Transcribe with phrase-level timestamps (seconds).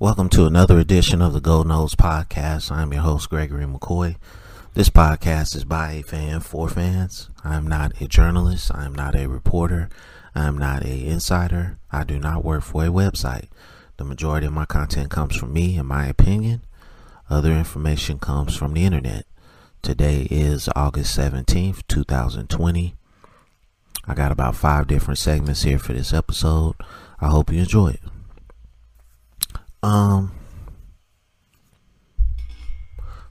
[0.00, 2.70] Welcome to another edition of the Gold Nose Podcast.
[2.70, 4.14] I'm your host, Gregory McCoy.
[4.74, 7.30] This podcast is by a fan for fans.
[7.42, 8.70] I'm not a journalist.
[8.72, 9.88] I'm not a reporter.
[10.36, 11.78] I'm not a insider.
[11.90, 13.48] I do not work for a website.
[13.96, 16.62] The majority of my content comes from me and my opinion.
[17.28, 19.26] Other information comes from the internet.
[19.82, 22.94] Today is August 17th, 2020.
[24.06, 26.76] I got about five different segments here for this episode.
[27.20, 28.00] I hope you enjoy it.
[29.82, 30.32] Um,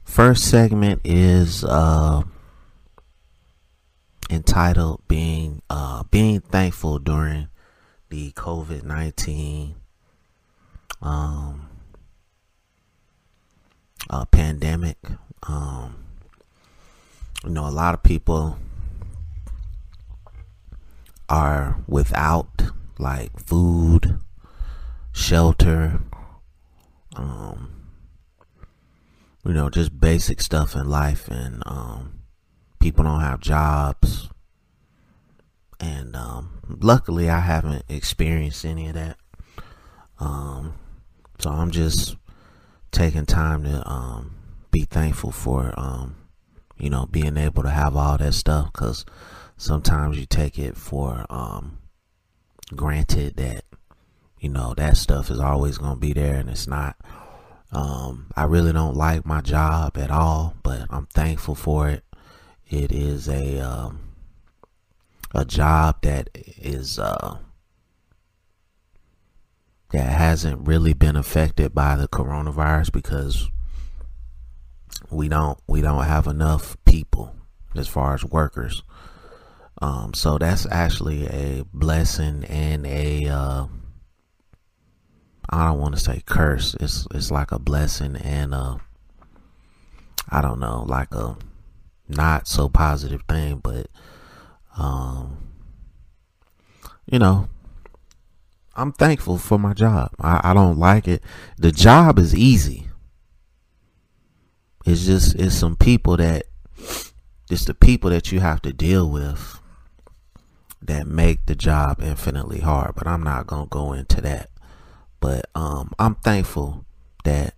[0.04, 2.22] first segment is uh
[4.30, 7.48] entitled "Being uh Being Thankful During
[8.08, 9.74] the COVID nineteen
[11.02, 11.68] um
[14.08, 14.96] uh, pandemic."
[15.46, 16.04] Um,
[17.44, 18.58] you know, a lot of people
[21.28, 22.48] are without
[22.98, 24.18] like food,
[25.12, 26.00] shelter,
[27.18, 27.70] um,
[29.44, 32.20] you know, just basic stuff in life, and um,
[32.80, 34.28] people don't have jobs.
[35.80, 39.16] And um, luckily, I haven't experienced any of that.
[40.18, 40.74] Um,
[41.38, 42.16] so I'm just
[42.90, 44.36] taking time to um,
[44.70, 46.16] be thankful for, um,
[46.76, 49.04] you know, being able to have all that stuff because
[49.56, 51.78] sometimes you take it for um,
[52.74, 53.64] granted that
[54.40, 56.96] you know that stuff is always going to be there and it's not.
[57.70, 62.02] Um, i really don't like my job at all but i'm thankful for it.
[62.70, 64.00] It is a um,
[65.34, 67.38] a job that is uh,
[69.90, 73.48] that hasn't really been affected by the coronavirus because
[75.10, 77.34] we don't we don't have enough people
[77.74, 78.82] as far as workers.
[79.80, 83.66] Um, so that's actually a blessing and a uh,
[85.50, 86.76] I don't want to say curse.
[86.80, 88.54] It's it's like a blessing and
[90.30, 91.36] I don't know, like a
[92.08, 93.86] not so positive thing, but
[94.76, 95.48] um,
[97.06, 97.48] you know,
[98.76, 100.10] I'm thankful for my job.
[100.20, 101.22] I, I don't like it.
[101.56, 102.88] The job is easy.
[104.86, 106.46] It's just it's some people that
[107.50, 109.60] it's the people that you have to deal with
[110.82, 112.94] that make the job infinitely hard.
[112.94, 114.50] But I'm not gonna go into that.
[115.20, 116.84] But um, I'm thankful
[117.24, 117.54] that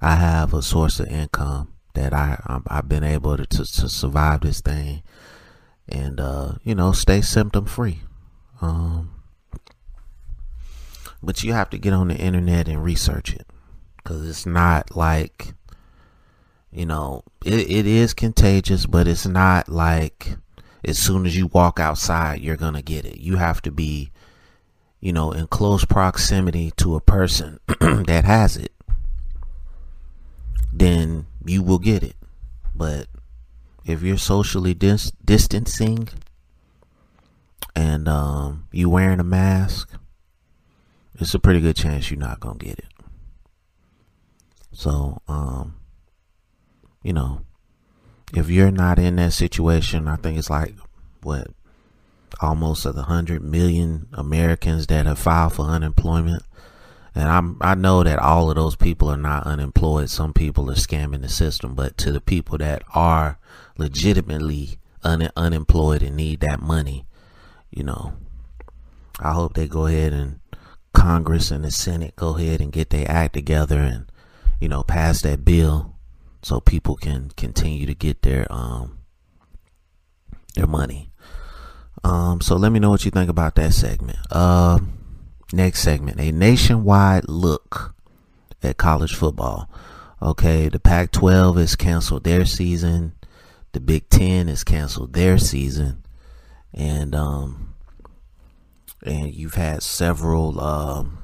[0.00, 4.40] I have a source of income that I I've been able to, to, to survive
[4.40, 5.02] this thing
[5.88, 8.00] and uh, you know stay symptom free.
[8.60, 9.22] Um,
[11.22, 13.46] but you have to get on the internet and research it
[13.96, 15.54] because it's not like
[16.72, 20.36] you know it, it is contagious, but it's not like
[20.84, 23.18] as soon as you walk outside, you're to get it.
[23.18, 24.10] You have to be,
[25.04, 28.72] you know, in close proximity to a person that has it.
[30.72, 32.16] Then you will get it.
[32.74, 33.08] But
[33.84, 36.08] if you're socially dis- distancing
[37.76, 39.92] and um, you wearing a mask,
[41.20, 42.92] it's a pretty good chance you're not to get it.
[44.72, 45.76] So, um,
[47.02, 47.42] you know,
[48.32, 50.74] if you're not in that situation, I think it's like
[51.22, 51.48] what
[52.40, 56.42] almost of the hundred million Americans that have filed for unemployment.
[57.14, 60.10] And I'm I know that all of those people are not unemployed.
[60.10, 63.38] Some people are scamming the system, but to the people that are
[63.78, 67.06] legitimately un- unemployed and need that money,
[67.70, 68.14] you know,
[69.20, 70.40] I hope they go ahead and
[70.92, 74.10] Congress and the Senate go ahead and get their act together and
[74.60, 75.94] you know pass that bill
[76.42, 78.98] so people can continue to get their um
[80.54, 81.10] their money.
[82.02, 84.18] Um, so let me know what you think about that segment.
[84.30, 84.80] Uh,
[85.52, 87.94] next segment, a nationwide look
[88.62, 89.70] at college football.
[90.20, 93.12] Okay, the Pac-12 has canceled their season.
[93.72, 96.04] The Big Ten has canceled their season,
[96.72, 97.74] and um,
[99.04, 101.18] and you've had several um,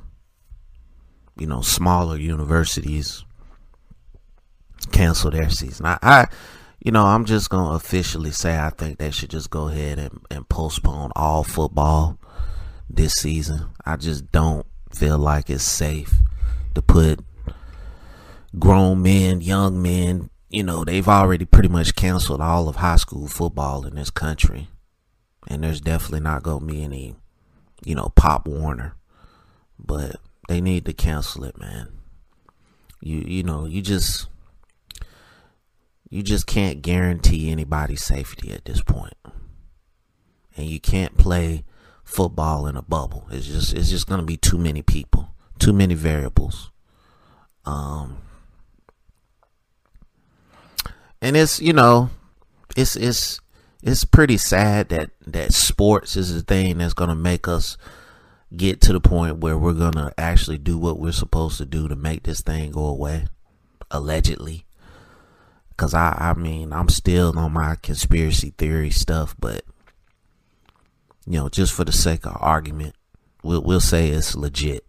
[1.39, 3.25] you know smaller universities
[4.91, 5.87] cancel their season.
[5.87, 6.27] I, I
[6.81, 10.21] you know, I'm just gonna officially say I think they should just go ahead and,
[10.31, 12.19] and postpone all football
[12.89, 13.67] this season.
[13.85, 16.15] I just don't feel like it's safe
[16.75, 17.21] to put
[18.59, 23.29] grown men, young men, you know, they've already pretty much canceled all of high school
[23.29, 24.69] football in this country.
[25.49, 27.15] And there's definitely not gonna be any,
[27.85, 28.95] you know, Pop Warner.
[29.79, 30.17] But
[30.49, 31.89] they need to cancel it, man.
[33.01, 34.27] You you know, you just
[36.11, 39.15] you just can't guarantee anybody's safety at this point.
[40.57, 41.65] And you can't play
[42.03, 43.29] football in a bubble.
[43.31, 45.31] It's just it's just going to be too many people,
[45.61, 46.73] too many variables.
[47.65, 48.19] Um,
[51.23, 52.11] and it's you know,
[52.77, 53.41] it's it's
[53.83, 57.77] it's pretty sad that that sports is the thing that's gonna make us
[58.57, 61.95] get to the point where we're gonna actually do what we're supposed to do to
[61.95, 63.29] make this thing go away,
[63.91, 64.67] allegedly.
[65.81, 69.65] Cause I, I mean, I'm still on my conspiracy theory stuff, but
[71.25, 72.95] you know, just for the sake of argument,
[73.43, 74.85] we'll we'll say it's legit.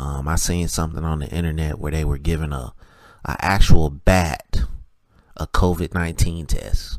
[0.00, 2.74] Um, I seen something on the internet where they were giving a,
[3.24, 4.62] a actual bat
[5.36, 6.98] a COVID nineteen test.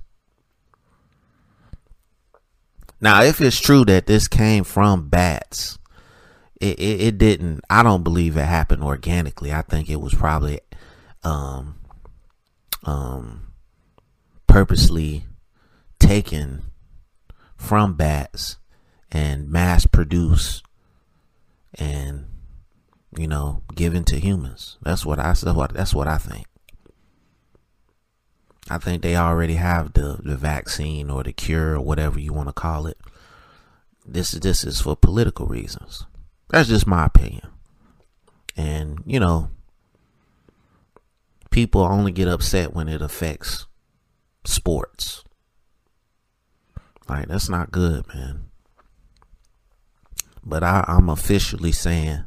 [3.01, 5.79] Now, if it's true that this came from bats,
[6.61, 7.65] it, it, it, didn't.
[7.69, 9.51] I don't believe it happened organically.
[9.51, 10.61] I think it was probably
[11.23, 11.79] um,
[12.83, 13.53] um,
[14.47, 15.25] purposely
[15.99, 16.63] taken
[17.55, 18.57] from bats
[19.11, 20.63] and mass produced
[21.75, 22.25] and
[23.17, 24.77] you know given to humans.
[24.81, 26.47] That's what I what that's what I think.
[28.69, 32.47] I think they already have the, the vaccine or the cure or whatever you want
[32.47, 32.97] to call it.
[34.05, 36.05] This this is for political reasons.
[36.49, 37.47] That's just my opinion.
[38.55, 39.49] And you know,
[41.51, 43.67] people only get upset when it affects
[44.43, 45.23] sports.
[47.07, 48.49] Like that's not good, man.
[50.43, 52.25] But I, I'm officially saying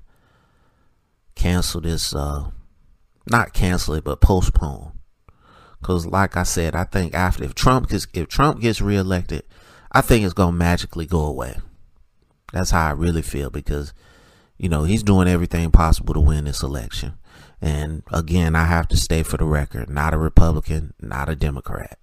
[1.34, 2.50] cancel this uh
[3.26, 4.92] not cancel it but postpone
[5.84, 9.42] because, like I said, I think after if Trump gets if Trump gets reelected,
[9.92, 11.56] I think it's gonna magically go away.
[12.54, 13.92] That's how I really feel because,
[14.56, 17.18] you know, he's doing everything possible to win this election.
[17.64, 21.98] And again, I have to stay for the record: not a Republican, not a Democrat.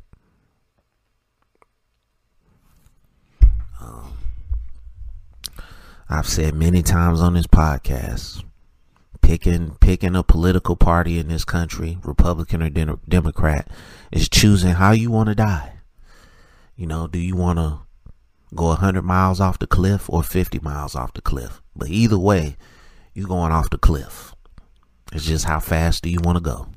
[3.79, 4.17] Um,
[6.09, 8.43] I've said many times on this podcast
[9.21, 13.69] picking picking a political party in this country, Republican or de- Democrat,
[14.11, 15.73] is choosing how you want to die.
[16.75, 17.81] You know, do you want to
[18.55, 21.61] go 100 miles off the cliff or 50 miles off the cliff?
[21.75, 22.57] But either way,
[23.13, 24.33] you're going off the cliff.
[25.11, 26.67] It's just how fast do you want to go.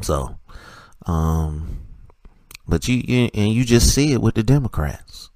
[0.00, 0.38] So,
[1.06, 1.86] um,
[2.66, 5.30] but you, you and you just see it with the Democrats.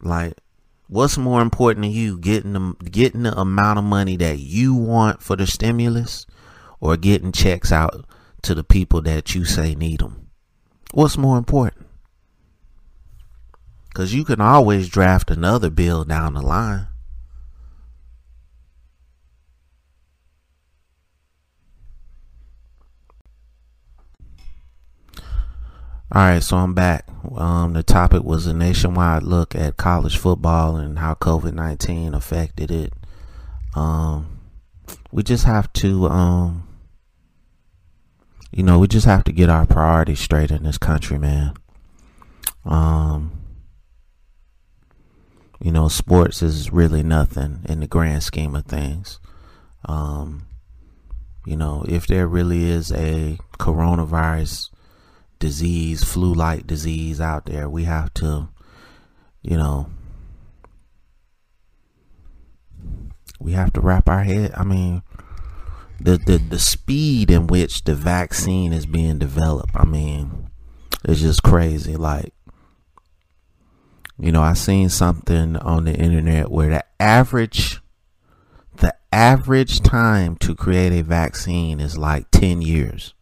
[0.00, 0.38] Like
[0.86, 5.22] What's more important to you, getting the getting the amount of money that you want
[5.22, 6.26] for the stimulus,
[6.78, 8.04] or getting checks out
[8.42, 10.28] to the people that you say need them?
[10.92, 11.86] What's more important?
[13.88, 16.88] Because you can always draft another bill down the line.
[26.12, 27.08] All right, so I'm back.
[27.34, 32.70] Um, the topic was a nationwide look at college football and how COVID nineteen affected
[32.70, 32.92] it.
[33.74, 34.40] Um,
[35.10, 36.68] we just have to, um,
[38.52, 41.54] you know, we just have to get our priorities straight in this country, man.
[42.64, 43.32] Um,
[45.60, 49.18] you know, sports is really nothing in the grand scheme of things.
[49.86, 50.46] Um,
[51.46, 54.68] you know, if there really is a coronavirus
[55.44, 57.68] disease, flu like disease out there.
[57.68, 58.48] We have to,
[59.42, 59.90] you know,
[63.38, 64.52] we have to wrap our head.
[64.56, 65.02] I mean,
[66.00, 70.48] the, the, the speed in which the vaccine is being developed, I mean,
[71.04, 71.94] it's just crazy.
[71.94, 72.32] Like,
[74.18, 77.82] you know, I seen something on the internet where the average
[78.76, 83.12] the average time to create a vaccine is like 10 years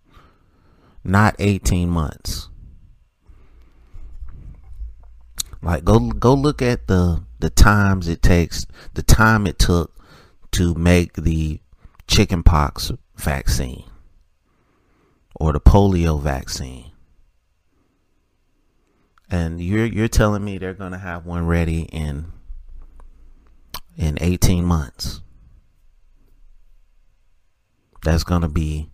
[1.05, 2.49] not 18 months.
[5.63, 9.97] Like go go look at the the times it takes, the time it took
[10.53, 11.61] to make the
[12.09, 13.85] chickenpox vaccine
[15.37, 16.91] or the polio vaccine.
[19.31, 22.27] And you're you're telling me they're going to have one ready in
[23.97, 25.21] in 18 months.
[28.05, 28.92] That's going to be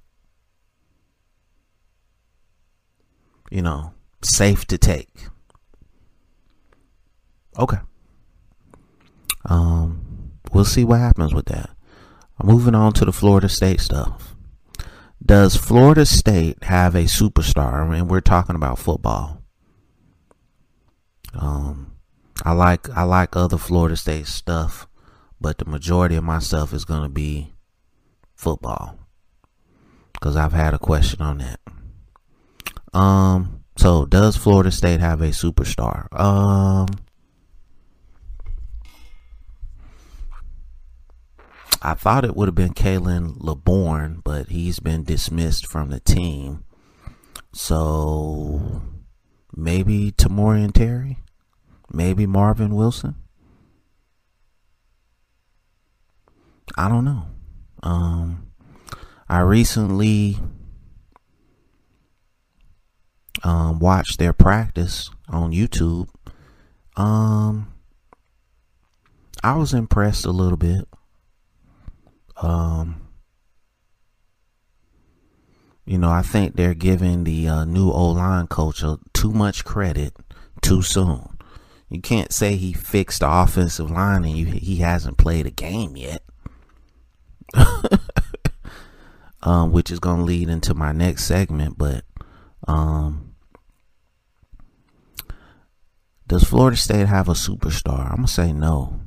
[3.51, 5.29] you know, safe to take.
[7.59, 7.79] Okay.
[9.45, 11.71] Um, we'll see what happens with that.
[12.43, 14.37] Moving on to the Florida State stuff.
[15.25, 17.93] Does Florida State have a superstar?
[17.93, 19.43] And we're talking about football.
[21.35, 21.93] Um,
[22.45, 24.87] I like I like other Florida State stuff,
[25.41, 27.53] but the majority of my stuff is gonna be
[28.35, 28.99] football
[30.13, 31.61] because I've had a question on that.
[32.93, 36.13] Um, so does Florida State have a superstar?
[36.19, 36.89] Um,
[41.81, 46.65] I thought it would have been Khalan Laborn, but he's been dismissed from the team.
[47.53, 48.83] So
[49.55, 51.19] maybe Tamorrion Terry,
[51.93, 53.15] maybe Marvin Wilson.
[56.77, 57.27] I don't know.
[57.83, 58.51] Um,
[59.29, 60.39] I recently
[63.45, 66.09] um, watched their practice on YouTube.
[66.97, 67.73] Um,
[69.43, 70.89] I was impressed a little bit.
[72.41, 73.01] Um,
[75.85, 80.15] you know, I think they're giving the uh, new O line coach too much credit
[80.61, 81.39] too soon.
[81.89, 85.97] You can't say he fixed the offensive line and you, he hasn't played a game
[85.97, 86.23] yet.
[89.43, 91.79] um, which is going to lead into my next segment.
[91.79, 92.05] But
[92.67, 93.28] um,
[96.29, 98.11] does Florida State have a superstar?
[98.11, 99.01] I'm going to say no.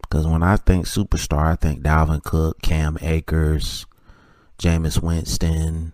[0.00, 3.84] Because when I think superstar, I think Dalvin Cook, Cam Akers,
[4.58, 5.92] Jameis Winston,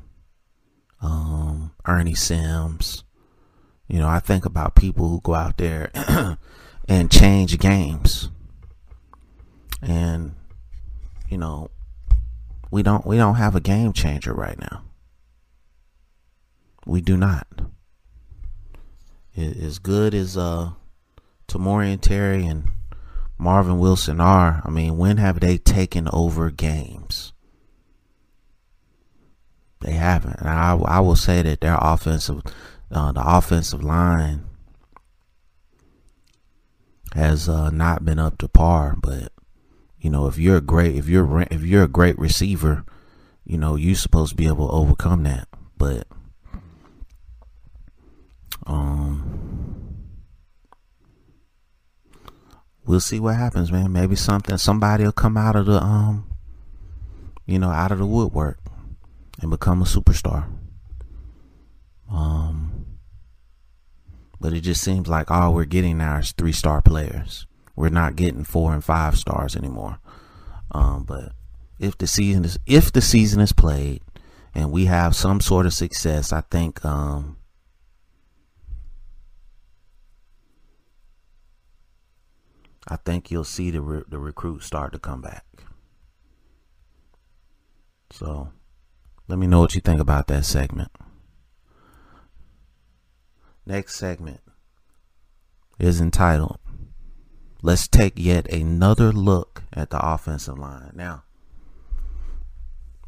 [1.01, 3.03] um, Ernie Sims.
[3.89, 5.91] You know, I think about people who go out there
[6.89, 8.29] and change games.
[9.81, 10.35] And,
[11.31, 11.71] you know,
[12.71, 14.83] we don't we don't have a game changer right now.
[16.85, 17.47] We do not.
[19.41, 20.71] As good as uh
[21.49, 22.71] Tamorrion Terry and
[23.39, 27.33] Marvin Wilson are, I mean, when have they taken over games?
[29.81, 30.39] They haven't.
[30.41, 32.43] And I I will say that their offensive
[32.91, 34.45] uh, the offensive line
[37.15, 39.33] has uh, not been up to par, but
[39.99, 42.85] you know, if you're a great if you're if you're a great receiver,
[43.45, 45.49] you know, you're supposed to be able to overcome that.
[45.77, 46.07] But
[48.67, 49.97] um
[52.85, 53.93] we'll see what happens, man.
[53.93, 56.27] Maybe something somebody will come out of the um
[57.47, 58.59] you know, out of the woodwork
[59.41, 60.47] and become a superstar.
[62.11, 62.87] Um
[64.41, 67.47] but it just seems like all we're getting now is three star players.
[67.77, 69.99] We're not getting four and five stars anymore.
[70.73, 71.33] Um, but
[71.79, 74.03] if the season is if the season is played
[74.55, 77.37] and we have some sort of success, I think um,
[82.91, 85.47] I think you'll see the re- the recruits start to come back.
[88.11, 88.51] So,
[89.29, 90.91] let me know what you think about that segment.
[93.65, 94.41] Next segment
[95.79, 96.59] is entitled
[97.63, 100.93] Let's take yet another look at the offensive line.
[100.95, 101.25] Now,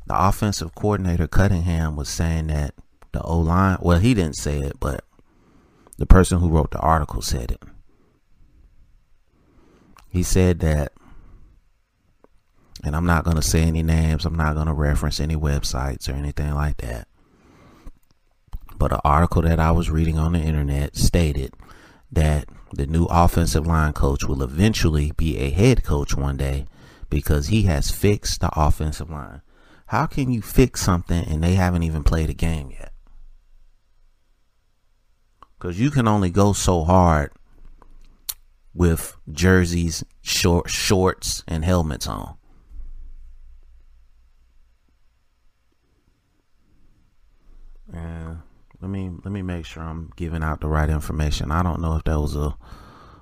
[0.07, 2.75] the offensive coordinator Dillingham was saying that
[3.13, 5.05] the O line, well, he didn't say it, but
[5.97, 7.63] the person who wrote the article said it.
[10.13, 10.93] He said that,
[12.85, 16.07] and I'm not going to say any names, I'm not going to reference any websites
[16.07, 17.09] or anything like that.
[18.77, 21.55] But an article that I was reading on the internet stated
[22.11, 26.67] that the new offensive line coach will eventually be a head coach one day
[27.09, 29.41] because he has fixed the offensive line.
[29.87, 32.93] How can you fix something and they haven't even played a game yet?
[35.59, 37.33] Because you can only go so hard
[38.75, 42.37] with jerseys, short shorts, and helmets on.
[47.93, 48.37] Yeah.
[48.81, 51.53] Let me let me make sure I'm giving out the right information.
[51.53, 52.57] I don't know if that was a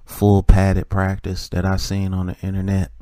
[0.07, 2.93] full padded practice that I seen on the internet.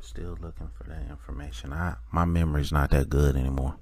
[0.00, 1.72] Still looking for that information.
[1.72, 3.74] I my memory's not that good anymore.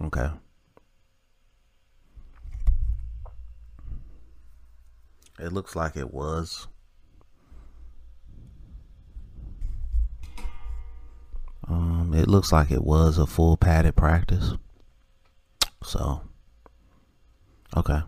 [0.00, 0.30] Okay.
[5.40, 6.68] It looks like it was.
[11.66, 14.54] Um, it looks like it was a full padded practice.
[15.82, 16.22] So,
[17.76, 18.00] okay.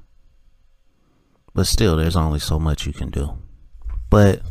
[1.54, 3.38] But still, there's only so much you can do.
[4.10, 4.42] But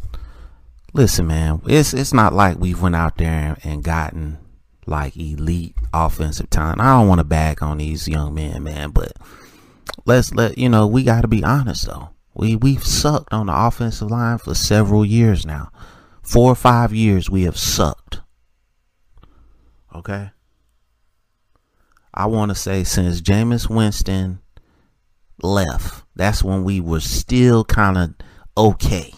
[0.94, 4.38] listen, man, it's it's not like we've went out there and gotten
[4.86, 6.82] like elite offensive talent.
[6.82, 9.14] I don't want to bag on these young men, man, but
[10.06, 12.10] let's let you know we got to be honest though.
[12.34, 15.72] We we've sucked on the offensive line for several years now.
[16.22, 18.22] Four or five years we have sucked.
[19.94, 20.32] Okay?
[22.22, 24.42] I want to say since Jameis Winston
[25.42, 28.14] left, that's when we were still kind of
[28.56, 29.12] okay.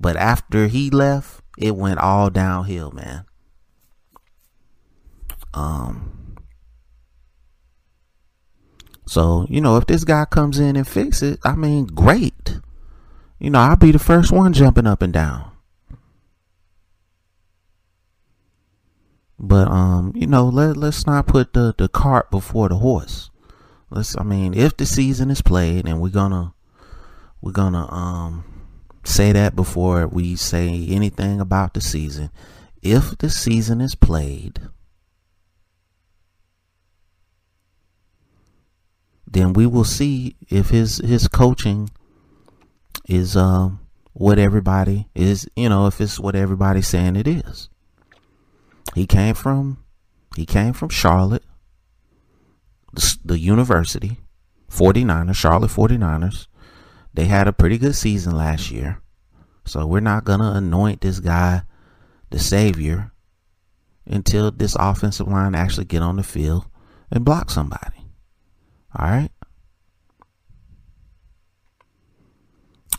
[0.00, 3.26] But after he left, it went all downhill, man.
[5.52, 6.38] Um
[9.06, 12.58] so, you know, if this guy comes in and fix it, I mean, great.
[13.38, 15.53] You know, I'll be the first one jumping up and down.
[19.46, 23.30] But um, you know, let let's not put the the cart before the horse.
[23.90, 26.54] Let's I mean, if the season is played and we're gonna
[27.42, 28.44] we're gonna um
[29.04, 32.30] say that before we say anything about the season.
[32.82, 34.60] If the season is played,
[39.26, 41.90] then we will see if his his coaching
[43.06, 43.80] is um
[44.14, 47.68] what everybody is, you know, if it's what everybody's saying it is.
[48.94, 49.78] He came from
[50.36, 51.44] he came from Charlotte,
[52.92, 54.18] the, the university,
[54.70, 56.48] 49ers, Charlotte 49ers.
[57.12, 59.00] They had a pretty good season last year.
[59.64, 61.62] So we're not going to anoint this guy
[62.30, 63.12] the savior
[64.06, 66.66] until this offensive line actually get on the field
[67.10, 68.08] and block somebody.
[68.98, 69.30] All right?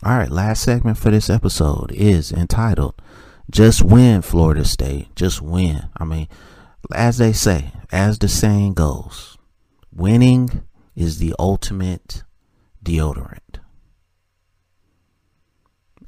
[0.02, 2.94] All right, last segment for this episode is entitled
[3.50, 5.14] Just Win Florida State.
[5.14, 5.88] Just win.
[5.96, 6.28] I mean,
[6.92, 9.38] as they say, as the saying goes,
[9.92, 10.62] winning
[10.94, 12.24] is the ultimate
[12.84, 13.60] deodorant.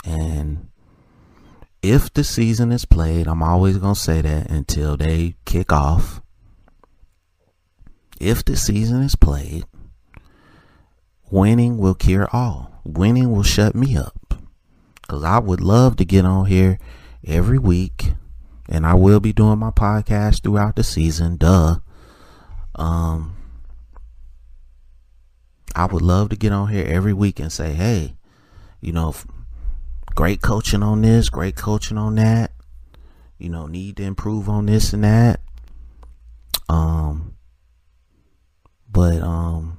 [0.04, 0.68] And
[1.82, 6.20] if the season is played, I'm always going to say that until they kick off.
[8.20, 9.64] If the season is played,
[11.30, 12.80] winning will cure all.
[12.84, 14.34] Winning will shut me up.
[15.02, 16.78] Because I would love to get on here
[17.26, 18.12] every week.
[18.68, 21.36] And I will be doing my podcast throughout the season.
[21.36, 21.78] Duh.
[22.74, 23.36] Um,
[25.74, 28.16] I would love to get on here every week and say, hey,
[28.80, 29.14] you know,
[30.14, 32.52] great coaching on this, great coaching on that.
[33.38, 35.40] You know, need to improve on this and that.
[36.68, 37.36] Um,
[38.90, 39.78] but um,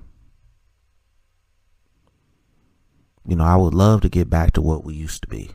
[3.28, 5.52] you know, I would love to get back to what we used to be.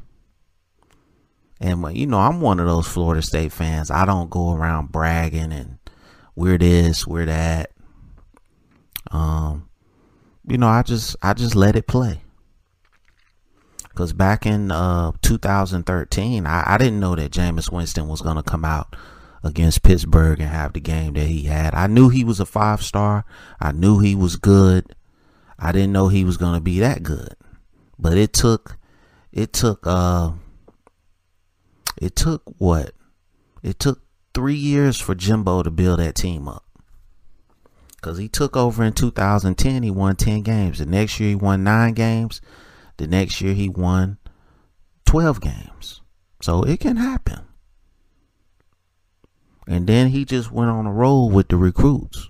[1.65, 3.91] And you know, I'm one of those Florida State fans.
[3.91, 5.79] I don't go around bragging and
[6.37, 7.71] we're this, we're that.
[9.11, 9.71] Um,
[10.47, 12.21] you know, I just I just let it play.
[13.89, 18.43] Because back in uh, 2013, I, I didn't know that Jameis Winston was going to
[18.43, 18.95] come out
[19.43, 21.75] against Pittsburgh and have the game that he had.
[21.75, 23.25] I knew he was a five star.
[23.59, 24.95] I knew he was good.
[25.59, 27.37] I didn't know he was going to be that good.
[27.99, 28.77] But it took,
[29.33, 30.33] it took, uh,
[31.97, 32.93] it took what?
[33.63, 34.03] It took
[34.35, 36.65] three years for Jimbo to build that team up.
[37.97, 40.79] Because he took over in 2010, he won 10 games.
[40.79, 42.43] The next year, he won nine games.
[42.99, 44.19] The next year he won
[45.07, 46.03] 12 games.
[46.43, 47.41] So it can happen.
[49.67, 52.29] And then he just went on a roll with the recruits.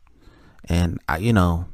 [0.69, 1.67] And I, you know,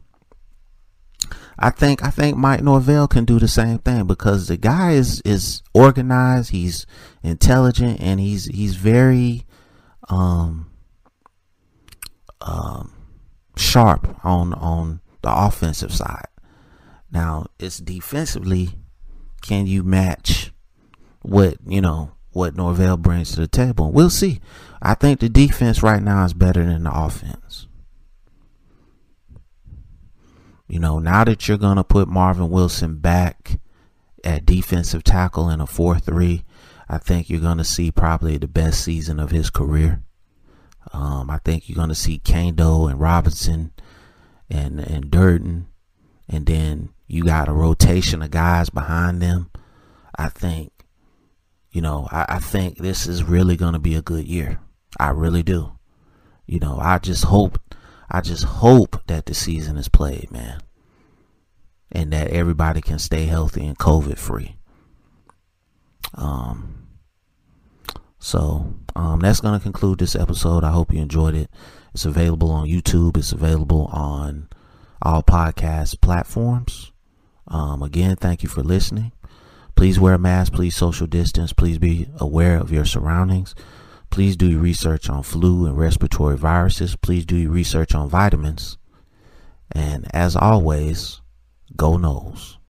[1.61, 5.21] I think I think Mike Norvell can do the same thing because the guy is
[5.25, 6.87] is organized, he's
[7.23, 9.45] intelligent, and he's he's very
[10.09, 10.71] um
[12.41, 12.95] um
[13.57, 16.29] sharp on on the offensive side.
[17.13, 18.71] Now it's defensively
[19.43, 20.53] can you match
[21.23, 23.91] what, you know, what Norvell brings to the table?
[23.91, 24.41] We'll see.
[24.81, 27.67] I think the defense right now is better than the offense.
[30.71, 33.59] You know, now that you're going to put Marvin Wilson back
[34.23, 36.45] at defensive tackle in a 4 3,
[36.89, 40.05] I think you're going to see probably the best season of his career.
[40.93, 43.73] Um, I think you're going to see Kaindoh and Robinson
[44.49, 45.67] and, and Durden.
[46.29, 49.51] And then you got a rotation of guys behind them.
[50.17, 50.71] I think,
[51.73, 54.61] you know, I, I think this is really going to be a good year.
[55.01, 55.73] I really do.
[56.47, 57.59] You know, I just hope,
[58.11, 60.61] I just hope that the season is played, man.
[61.93, 64.57] And that everybody can stay healthy and COVID free.
[66.15, 66.87] Um,
[68.19, 70.65] so, um, that's going to conclude this episode.
[70.65, 71.51] I hope you enjoyed it.
[71.95, 73.17] It's available on YouTube.
[73.17, 74.49] It's available on
[75.03, 76.93] all podcast platforms.
[77.49, 79.13] Um, again, thank you for listening.
[79.75, 80.53] Please wear a mask.
[80.53, 81.53] Please social distance.
[81.53, 83.55] Please be aware of your surroundings.
[84.11, 86.97] Please do your research on flu and respiratory viruses.
[86.97, 88.77] Please do your research on vitamins.
[89.73, 91.21] And as always,
[91.77, 92.57] go Noles.